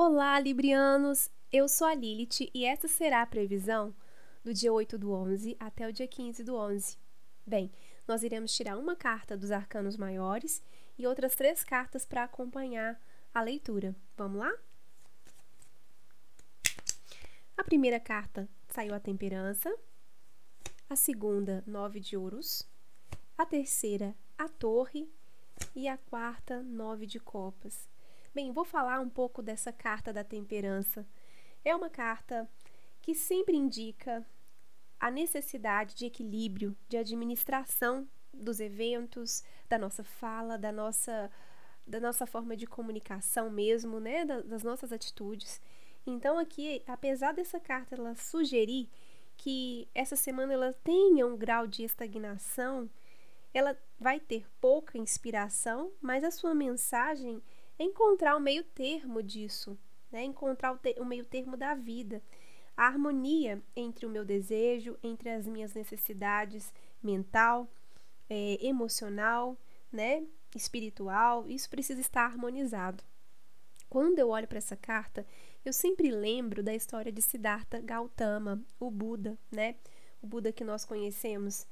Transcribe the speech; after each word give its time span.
Olá, 0.00 0.38
Librianos! 0.38 1.28
Eu 1.50 1.68
sou 1.68 1.84
a 1.84 1.92
Lilith 1.92 2.48
e 2.54 2.64
essa 2.64 2.86
será 2.86 3.20
a 3.20 3.26
previsão 3.26 3.92
do 4.44 4.54
dia 4.54 4.72
8 4.72 4.96
do 4.96 5.10
11 5.10 5.56
até 5.58 5.88
o 5.88 5.92
dia 5.92 6.06
15 6.06 6.44
do 6.44 6.54
11. 6.54 6.96
Bem, 7.44 7.72
nós 8.06 8.22
iremos 8.22 8.54
tirar 8.54 8.78
uma 8.78 8.94
carta 8.94 9.36
dos 9.36 9.50
arcanos 9.50 9.96
maiores 9.96 10.62
e 10.96 11.04
outras 11.04 11.34
três 11.34 11.64
cartas 11.64 12.06
para 12.06 12.22
acompanhar 12.22 12.96
a 13.34 13.42
leitura. 13.42 13.92
Vamos 14.16 14.38
lá? 14.38 14.54
A 17.56 17.64
primeira 17.64 17.98
carta 17.98 18.48
saiu 18.68 18.94
a 18.94 19.00
temperança, 19.00 19.76
a 20.88 20.94
segunda, 20.94 21.64
nove 21.66 21.98
de 21.98 22.16
ouros, 22.16 22.64
a 23.36 23.44
terceira, 23.44 24.14
a 24.38 24.48
torre 24.48 25.10
e 25.74 25.88
a 25.88 25.98
quarta, 25.98 26.62
nove 26.62 27.04
de 27.04 27.18
copas. 27.18 27.88
Bem, 28.38 28.52
vou 28.52 28.64
falar 28.64 29.00
um 29.00 29.08
pouco 29.08 29.42
dessa 29.42 29.72
carta 29.72 30.12
da 30.12 30.22
temperança. 30.22 31.04
É 31.64 31.74
uma 31.74 31.90
carta 31.90 32.48
que 33.02 33.12
sempre 33.12 33.56
indica 33.56 34.24
a 35.00 35.10
necessidade 35.10 35.96
de 35.96 36.06
equilíbrio, 36.06 36.76
de 36.88 36.96
administração 36.96 38.08
dos 38.32 38.60
eventos, 38.60 39.42
da 39.68 39.76
nossa 39.76 40.04
fala, 40.04 40.56
da 40.56 40.70
nossa 40.70 41.28
da 41.84 41.98
nossa 41.98 42.26
forma 42.26 42.56
de 42.56 42.64
comunicação 42.64 43.50
mesmo, 43.50 43.98
né, 43.98 44.24
das 44.24 44.62
nossas 44.62 44.92
atitudes. 44.92 45.60
Então 46.06 46.38
aqui, 46.38 46.80
apesar 46.86 47.32
dessa 47.32 47.58
carta 47.58 47.96
ela 47.96 48.14
sugerir 48.14 48.88
que 49.36 49.88
essa 49.92 50.14
semana 50.14 50.52
ela 50.52 50.72
tenha 50.84 51.26
um 51.26 51.36
grau 51.36 51.66
de 51.66 51.82
estagnação, 51.82 52.88
ela 53.52 53.76
vai 53.98 54.20
ter 54.20 54.46
pouca 54.60 54.96
inspiração, 54.96 55.90
mas 56.00 56.22
a 56.22 56.30
sua 56.30 56.54
mensagem 56.54 57.42
encontrar 57.78 58.36
o 58.36 58.40
meio 58.40 58.64
termo 58.64 59.22
disso, 59.22 59.78
né? 60.10 60.24
encontrar 60.24 60.72
o, 60.72 61.02
o 61.02 61.04
meio 61.04 61.24
termo 61.24 61.56
da 61.56 61.74
vida. 61.74 62.22
A 62.76 62.86
harmonia 62.86 63.62
entre 63.74 64.06
o 64.06 64.10
meu 64.10 64.24
desejo, 64.24 64.96
entre 65.02 65.30
as 65.30 65.46
minhas 65.46 65.74
necessidades 65.74 66.72
mental, 67.02 67.68
é, 68.28 68.58
emocional, 68.64 69.56
né? 69.92 70.24
espiritual, 70.54 71.48
isso 71.48 71.68
precisa 71.68 72.00
estar 72.00 72.24
harmonizado. 72.24 73.02
Quando 73.88 74.18
eu 74.18 74.28
olho 74.28 74.46
para 74.46 74.58
essa 74.58 74.76
carta, 74.76 75.26
eu 75.64 75.72
sempre 75.72 76.10
lembro 76.10 76.62
da 76.62 76.74
história 76.74 77.10
de 77.10 77.22
Siddhartha 77.22 77.80
Gautama, 77.80 78.62
o 78.78 78.90
Buda, 78.90 79.38
né? 79.50 79.76
O 80.22 80.26
Buda 80.26 80.52
que 80.52 80.64
nós 80.64 80.84
conhecemos. 80.84 81.66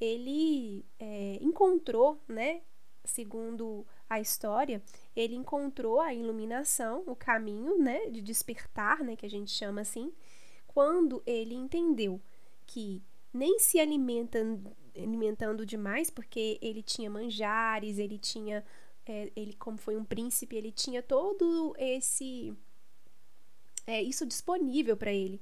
Ele 0.00 0.84
é, 0.98 1.38
encontrou, 1.40 2.20
né? 2.26 2.62
Segundo 3.04 3.86
a 4.08 4.18
história, 4.18 4.82
ele 5.14 5.34
encontrou 5.34 6.00
a 6.00 6.14
iluminação, 6.14 7.02
o 7.06 7.14
caminho, 7.14 7.78
né, 7.78 8.08
de 8.08 8.22
despertar, 8.22 9.04
né, 9.04 9.14
que 9.14 9.26
a 9.26 9.30
gente 9.30 9.50
chama 9.50 9.82
assim, 9.82 10.12
quando 10.66 11.22
ele 11.26 11.54
entendeu 11.54 12.20
que 12.66 13.02
nem 13.32 13.58
se 13.58 13.78
alimenta, 13.78 14.38
alimentando 14.96 15.66
demais, 15.66 16.08
porque 16.08 16.58
ele 16.62 16.82
tinha 16.82 17.10
manjares, 17.10 17.98
ele 17.98 18.18
tinha, 18.18 18.64
é, 19.04 19.30
ele 19.36 19.52
como 19.54 19.76
foi 19.76 19.96
um 19.96 20.04
príncipe, 20.04 20.56
ele 20.56 20.72
tinha 20.72 21.02
todo 21.02 21.74
esse, 21.78 22.56
é, 23.86 24.02
isso 24.02 24.24
disponível 24.24 24.96
para 24.96 25.12
ele. 25.12 25.40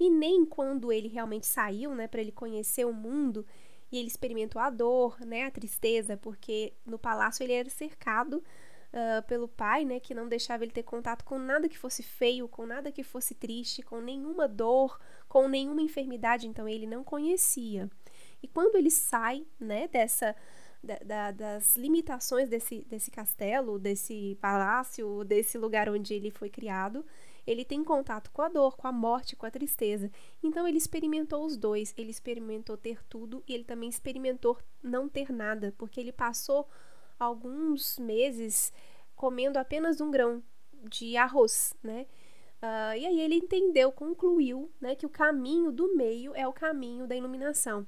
E 0.00 0.08
nem 0.10 0.44
quando 0.44 0.90
ele 0.90 1.08
realmente 1.08 1.46
saiu, 1.46 1.94
né, 1.94 2.08
para 2.08 2.20
ele 2.20 2.32
conhecer 2.32 2.84
o 2.84 2.92
mundo, 2.92 3.46
e 3.92 3.98
ele 3.98 4.08
experimentou 4.08 4.60
a 4.60 4.70
dor, 4.70 5.20
né, 5.20 5.44
a 5.44 5.50
tristeza, 5.50 6.16
porque 6.16 6.72
no 6.84 6.98
palácio 6.98 7.44
ele 7.44 7.52
era 7.52 7.68
cercado 7.68 8.42
uh, 8.92 9.22
pelo 9.28 9.46
pai, 9.46 9.84
né, 9.84 10.00
que 10.00 10.14
não 10.14 10.26
deixava 10.26 10.64
ele 10.64 10.72
ter 10.72 10.82
contato 10.82 11.24
com 11.24 11.38
nada 11.38 11.68
que 11.68 11.78
fosse 11.78 12.02
feio, 12.02 12.48
com 12.48 12.64
nada 12.64 12.90
que 12.90 13.04
fosse 13.04 13.34
triste, 13.34 13.82
com 13.82 14.00
nenhuma 14.00 14.48
dor, 14.48 14.98
com 15.28 15.46
nenhuma 15.46 15.82
enfermidade, 15.82 16.48
então 16.48 16.66
ele 16.66 16.86
não 16.86 17.04
conhecia. 17.04 17.90
E 18.42 18.48
quando 18.48 18.76
ele 18.76 18.90
sai, 18.90 19.46
né, 19.60 19.86
dessa 19.86 20.34
da, 20.82 20.98
da, 21.04 21.30
das 21.30 21.76
limitações 21.76 22.48
desse, 22.48 22.84
desse 22.88 23.10
castelo, 23.10 23.78
desse 23.78 24.36
palácio, 24.40 25.22
desse 25.22 25.56
lugar 25.56 25.88
onde 25.88 26.12
ele 26.12 26.30
foi 26.30 26.50
criado, 26.50 27.04
ele 27.46 27.64
tem 27.64 27.82
contato 27.82 28.30
com 28.30 28.42
a 28.42 28.48
dor, 28.48 28.76
com 28.76 28.86
a 28.86 28.92
morte, 28.92 29.36
com 29.36 29.46
a 29.46 29.50
tristeza. 29.50 30.10
Então 30.42 30.66
ele 30.66 30.78
experimentou 30.78 31.44
os 31.44 31.56
dois. 31.56 31.92
Ele 31.96 32.10
experimentou 32.10 32.76
ter 32.76 33.02
tudo 33.04 33.42
e 33.46 33.54
ele 33.54 33.64
também 33.64 33.88
experimentou 33.88 34.58
não 34.82 35.08
ter 35.08 35.32
nada, 35.32 35.74
porque 35.76 36.00
ele 36.00 36.12
passou 36.12 36.68
alguns 37.18 37.98
meses 37.98 38.72
comendo 39.14 39.58
apenas 39.58 40.00
um 40.00 40.10
grão 40.10 40.42
de 40.84 41.16
arroz, 41.16 41.74
né? 41.82 42.06
Uh, 42.62 42.94
e 42.96 43.06
aí 43.06 43.20
ele 43.20 43.36
entendeu, 43.36 43.90
concluiu, 43.90 44.70
né, 44.80 44.94
que 44.94 45.04
o 45.04 45.10
caminho 45.10 45.72
do 45.72 45.96
meio 45.96 46.32
é 46.36 46.46
o 46.46 46.52
caminho 46.52 47.08
da 47.08 47.16
iluminação. 47.16 47.84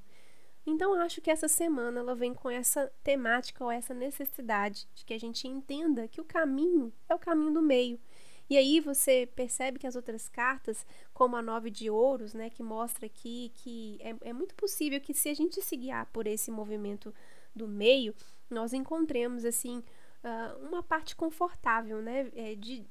Então 0.66 0.94
acho 0.94 1.20
que 1.20 1.30
essa 1.30 1.46
semana 1.46 2.00
ela 2.00 2.14
vem 2.14 2.34
com 2.34 2.50
essa 2.50 2.90
temática 3.02 3.62
ou 3.62 3.70
essa 3.70 3.94
necessidade 3.94 4.88
de 4.94 5.04
que 5.04 5.14
a 5.14 5.18
gente 5.18 5.46
entenda 5.46 6.08
que 6.08 6.20
o 6.20 6.24
caminho 6.24 6.92
é 7.08 7.14
o 7.14 7.18
caminho 7.18 7.52
do 7.52 7.62
meio 7.62 8.00
e 8.48 8.58
aí 8.58 8.80
você 8.80 9.26
percebe 9.34 9.78
que 9.78 9.86
as 9.86 9.96
outras 9.96 10.28
cartas, 10.28 10.86
como 11.12 11.36
a 11.36 11.42
nove 11.42 11.70
de 11.70 11.88
ouros, 11.88 12.34
né, 12.34 12.50
que 12.50 12.62
mostra 12.62 13.06
aqui 13.06 13.52
que 13.56 13.98
é, 14.00 14.14
é 14.28 14.32
muito 14.32 14.54
possível 14.54 15.00
que 15.00 15.14
se 15.14 15.28
a 15.28 15.34
gente 15.34 15.60
se 15.62 15.76
guiar 15.76 16.06
por 16.06 16.26
esse 16.26 16.50
movimento 16.50 17.14
do 17.54 17.66
meio, 17.66 18.14
nós 18.50 18.72
encontremos 18.72 19.44
assim 19.44 19.78
uh, 19.78 20.66
uma 20.66 20.82
parte 20.82 21.16
confortável, 21.16 22.02
né, 22.02 22.30
é, 22.34 22.54
de 22.54 22.86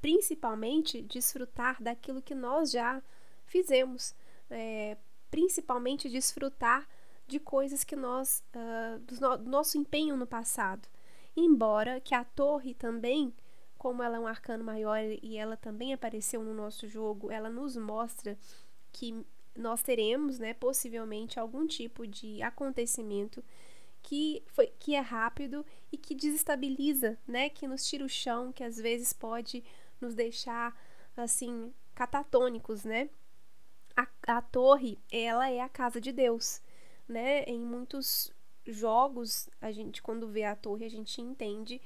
principalmente 0.00 1.02
desfrutar 1.02 1.82
daquilo 1.82 2.22
que 2.22 2.34
nós 2.34 2.70
já 2.70 3.02
fizemos, 3.44 4.14
é, 4.50 4.96
principalmente 5.30 6.08
desfrutar 6.08 6.86
de 7.26 7.38
coisas 7.38 7.84
que 7.84 7.96
nós 7.96 8.42
uh, 8.54 8.98
do, 9.00 9.20
no, 9.20 9.38
do 9.38 9.50
nosso 9.50 9.78
empenho 9.78 10.16
no 10.16 10.26
passado, 10.26 10.88
embora 11.36 12.00
que 12.00 12.14
a 12.14 12.24
torre 12.24 12.74
também 12.74 13.32
como 13.80 14.02
ela 14.02 14.18
é 14.18 14.20
um 14.20 14.26
arcano 14.26 14.62
maior 14.62 14.98
e 15.22 15.38
ela 15.38 15.56
também 15.56 15.94
apareceu 15.94 16.44
no 16.44 16.52
nosso 16.52 16.86
jogo, 16.86 17.30
ela 17.30 17.48
nos 17.48 17.78
mostra 17.78 18.36
que 18.92 19.24
nós 19.56 19.82
teremos, 19.82 20.38
né, 20.38 20.52
possivelmente 20.52 21.40
algum 21.40 21.66
tipo 21.66 22.06
de 22.06 22.42
acontecimento 22.42 23.42
que 24.02 24.42
foi 24.48 24.66
que 24.78 24.94
é 24.94 25.00
rápido 25.00 25.64
e 25.90 25.96
que 25.96 26.14
desestabiliza, 26.14 27.16
né, 27.26 27.48
que 27.48 27.66
nos 27.66 27.86
tira 27.86 28.04
o 28.04 28.08
chão, 28.08 28.52
que 28.52 28.62
às 28.62 28.76
vezes 28.76 29.14
pode 29.14 29.64
nos 29.98 30.14
deixar 30.14 30.78
assim 31.16 31.72
catatônicos, 31.94 32.84
né? 32.84 33.08
A, 33.96 34.06
a 34.26 34.42
torre, 34.42 34.98
ela 35.10 35.48
é 35.50 35.58
a 35.62 35.70
casa 35.70 35.98
de 35.98 36.12
Deus, 36.12 36.60
né? 37.08 37.44
Em 37.44 37.60
muitos 37.60 38.30
jogos, 38.66 39.48
a 39.58 39.72
gente 39.72 40.02
quando 40.02 40.28
vê 40.28 40.44
a 40.44 40.54
torre, 40.54 40.84
a 40.84 40.90
gente 40.90 41.22
entende 41.22 41.80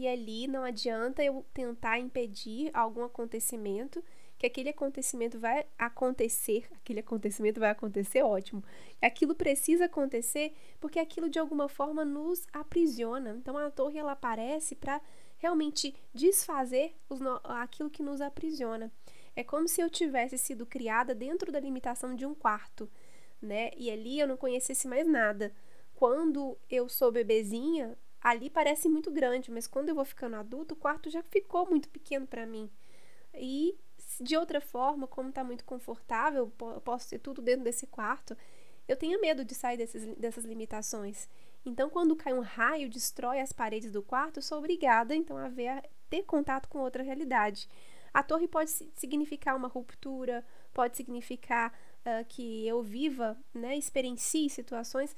que 0.00 0.08
ali 0.08 0.46
não 0.46 0.64
adianta 0.64 1.22
eu 1.22 1.44
tentar 1.52 1.98
impedir 1.98 2.70
algum 2.72 3.04
acontecimento, 3.04 4.02
que 4.38 4.46
aquele 4.46 4.70
acontecimento 4.70 5.38
vai 5.38 5.66
acontecer, 5.78 6.66
aquele 6.72 7.00
acontecimento 7.00 7.60
vai 7.60 7.68
acontecer, 7.68 8.22
ótimo. 8.22 8.64
Aquilo 9.02 9.34
precisa 9.34 9.84
acontecer 9.84 10.54
porque 10.80 10.98
aquilo 10.98 11.28
de 11.28 11.38
alguma 11.38 11.68
forma 11.68 12.02
nos 12.02 12.46
aprisiona. 12.50 13.36
Então 13.38 13.58
a 13.58 13.70
torre 13.70 13.98
ela 13.98 14.12
aparece 14.12 14.74
para 14.74 15.02
realmente 15.36 15.94
desfazer 16.14 16.96
os, 17.06 17.20
aquilo 17.44 17.90
que 17.90 18.02
nos 18.02 18.22
aprisiona. 18.22 18.90
É 19.36 19.44
como 19.44 19.68
se 19.68 19.82
eu 19.82 19.90
tivesse 19.90 20.38
sido 20.38 20.64
criada 20.64 21.14
dentro 21.14 21.52
da 21.52 21.60
limitação 21.60 22.16
de 22.16 22.24
um 22.24 22.34
quarto, 22.34 22.88
né? 23.38 23.70
E 23.76 23.90
ali 23.90 24.18
eu 24.18 24.26
não 24.26 24.38
conhecesse 24.38 24.88
mais 24.88 25.06
nada. 25.06 25.52
Quando 25.94 26.56
eu 26.70 26.88
sou 26.88 27.12
bebezinha, 27.12 27.98
ali 28.20 28.50
parece 28.50 28.88
muito 28.88 29.10
grande, 29.10 29.50
mas 29.50 29.66
quando 29.66 29.88
eu 29.88 29.94
vou 29.94 30.04
ficando 30.04 30.36
adulto, 30.36 30.74
o 30.74 30.76
quarto 30.76 31.08
já 31.08 31.22
ficou 31.22 31.68
muito 31.68 31.88
pequeno 31.88 32.26
para 32.26 32.46
mim. 32.46 32.70
E 33.34 33.76
de 34.20 34.36
outra 34.36 34.60
forma, 34.60 35.06
como 35.06 35.30
está 35.30 35.42
muito 35.42 35.64
confortável, 35.64 36.52
eu 36.60 36.80
posso 36.80 37.08
ter 37.08 37.18
tudo 37.18 37.40
dentro 37.40 37.64
desse 37.64 37.86
quarto, 37.86 38.36
eu 38.86 38.96
tenho 38.96 39.20
medo 39.20 39.44
de 39.44 39.54
sair 39.54 39.76
desses, 39.76 40.16
dessas 40.16 40.44
limitações. 40.44 41.28
Então, 41.64 41.88
quando 41.88 42.16
cai 42.16 42.32
um 42.32 42.40
raio, 42.40 42.88
destrói 42.88 43.40
as 43.40 43.52
paredes 43.52 43.92
do 43.92 44.02
quarto, 44.02 44.38
eu 44.38 44.42
sou 44.42 44.58
obrigada 44.58 45.14
então 45.14 45.36
a 45.36 45.48
ver, 45.48 45.82
ter 46.08 46.22
contato 46.22 46.68
com 46.68 46.78
outra 46.78 47.02
realidade. 47.02 47.68
A 48.12 48.22
torre 48.22 48.48
pode 48.48 48.70
significar 48.70 49.56
uma 49.56 49.68
ruptura, 49.68 50.44
pode 50.74 50.96
significar 50.96 51.72
uh, 52.00 52.24
que 52.28 52.66
eu 52.66 52.82
viva, 52.82 53.36
né, 53.54 53.76
experiencie 53.76 54.50
situações 54.50 55.14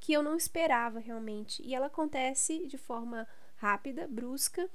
que 0.00 0.12
eu 0.12 0.22
não 0.22 0.36
esperava 0.36 0.98
realmente. 0.98 1.62
E 1.62 1.74
ela 1.74 1.86
acontece 1.86 2.66
de 2.66 2.78
forma 2.78 3.26
rápida, 3.56 4.06
brusca 4.06 4.68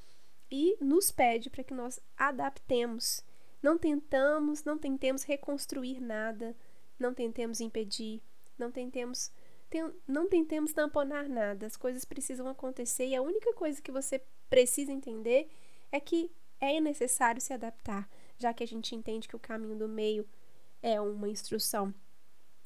e 0.49 0.77
nos 0.81 1.11
pede 1.11 1.49
para 1.49 1.63
que 1.63 1.73
nós 1.73 1.99
adaptemos. 2.17 3.23
Não 3.61 3.77
tentamos, 3.77 4.63
não 4.63 4.77
tentemos 4.77 5.23
reconstruir 5.23 5.99
nada, 5.99 6.55
não 6.99 7.13
tentemos 7.13 7.61
impedir, 7.61 8.21
não 8.57 8.71
tentemos 8.71 9.31
tem, 9.69 9.89
não 10.05 10.27
tentemos 10.27 10.73
tamponar 10.73 11.29
nada. 11.29 11.65
As 11.65 11.77
coisas 11.77 12.03
precisam 12.03 12.47
acontecer 12.47 13.07
e 13.07 13.15
a 13.15 13.21
única 13.21 13.53
coisa 13.53 13.81
que 13.81 13.91
você 13.91 14.21
precisa 14.49 14.91
entender 14.91 15.49
é 15.91 15.99
que 15.99 16.29
é 16.59 16.79
necessário 16.79 17.41
se 17.41 17.53
adaptar, 17.53 18.07
já 18.37 18.53
que 18.53 18.63
a 18.63 18.67
gente 18.67 18.93
entende 18.93 19.27
que 19.27 19.35
o 19.35 19.39
caminho 19.39 19.77
do 19.77 19.87
meio 19.87 20.27
é 20.81 20.99
uma 20.99 21.29
instrução 21.29 21.93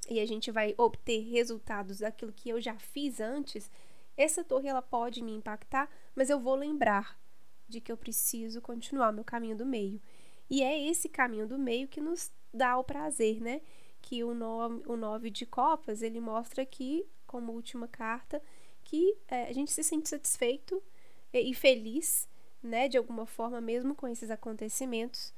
e 0.10 0.19
a 0.19 0.25
gente 0.25 0.52
vai 0.52 0.74
obter 0.78 1.19
resultados 1.30 2.00
daquilo 2.00 2.34
que 2.34 2.50
eu 2.50 2.62
já 2.62 2.75
fiz 2.75 3.19
antes, 3.19 3.69
essa 4.18 4.44
torre 4.44 4.68
ela 4.68 4.81
pode 4.81 5.22
me 5.22 5.34
impactar, 5.34 5.90
mas 6.16 6.30
eu 6.30 6.40
vou 6.40 6.56
lembrar 6.56 7.19
de 7.68 7.81
que 7.81 7.92
eu 7.92 7.98
preciso 7.98 8.62
continuar 8.62 9.12
meu 9.12 9.24
caminho 9.24 9.57
do 9.57 9.66
meio. 9.66 10.02
E 10.50 10.62
é 10.63 10.88
esse 10.88 11.10
caminho 11.10 11.48
do 11.48 11.57
meio 11.57 11.88
que 11.88 12.00
nos 12.00 12.31
dá 12.54 12.78
o 12.78 12.84
prazer, 12.84 13.42
né? 13.42 13.62
Que 14.02 14.24
o 14.24 14.34
nove, 14.34 14.84
o 14.86 14.96
nove 14.96 15.30
de 15.30 15.46
copas, 15.46 16.02
ele 16.02 16.19
mostra 16.19 16.62
aqui, 16.62 17.06
como 17.25 17.51
última 17.51 17.88
carta, 17.88 18.42
que 18.84 19.18
é, 19.28 19.48
a 19.48 19.54
gente 19.54 19.72
se 19.72 19.84
sente 19.84 20.08
satisfeito 20.08 20.81
e, 21.34 21.50
e, 21.50 21.54
feliz, 21.54 22.30
né? 22.62 22.88
De 22.88 22.98
alguma 22.98 23.25
forma, 23.25 23.60
mesmo 23.60 23.96
com 23.96 24.08
esses 24.08 24.30
acontecimentos, 24.30 25.34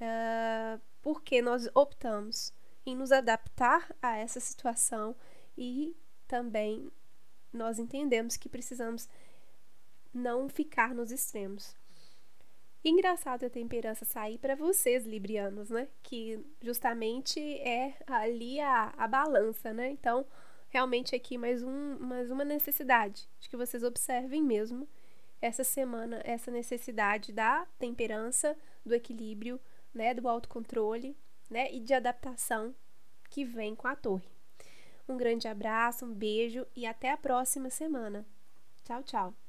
uh, 0.00 0.80
porque 1.00 1.40
nós 1.40 1.68
optamos 1.74 2.52
em 2.88 2.96
nos 2.96 3.12
adaptar 3.12 3.94
a 4.00 4.16
essa 4.16 4.40
situação 4.40 5.14
e 5.56 5.94
também 6.26 6.90
nós 7.52 7.78
entendemos 7.78 8.36
que 8.36 8.48
precisamos 8.48 9.08
não 10.12 10.48
ficar 10.48 10.94
nos 10.94 11.10
extremos. 11.10 11.76
Engraçado 12.84 13.44
a 13.44 13.50
temperança 13.50 14.04
sair 14.04 14.38
para 14.38 14.54
vocês, 14.54 15.04
librianos, 15.04 15.68
né? 15.68 15.88
Que 16.02 16.42
justamente 16.62 17.40
é 17.60 17.94
ali 18.06 18.60
a, 18.60 18.94
a 18.96 19.06
balança, 19.06 19.72
né? 19.72 19.90
Então, 19.90 20.24
realmente 20.68 21.14
aqui 21.14 21.36
mais, 21.36 21.62
um, 21.62 21.98
mais 21.98 22.30
uma 22.30 22.44
necessidade 22.44 23.28
de 23.40 23.48
que 23.48 23.56
vocês 23.56 23.82
observem 23.82 24.42
mesmo 24.42 24.88
essa 25.40 25.64
semana, 25.64 26.22
essa 26.24 26.50
necessidade 26.50 27.32
da 27.32 27.66
temperança, 27.78 28.56
do 28.86 28.94
equilíbrio, 28.94 29.60
né? 29.92 30.14
Do 30.14 30.28
autocontrole, 30.28 31.16
né? 31.50 31.72
E 31.72 31.80
de 31.80 31.94
adaptação 31.94 32.74
que 33.30 33.44
vem 33.44 33.74
com 33.74 33.88
a 33.88 33.96
torre. 33.96 34.28
Um 35.08 35.16
grande 35.16 35.48
abraço, 35.48 36.04
um 36.04 36.12
beijo 36.12 36.66
e 36.76 36.86
até 36.86 37.10
a 37.10 37.16
próxima 37.16 37.70
semana. 37.70 38.26
Tchau, 38.84 39.02
tchau. 39.02 39.47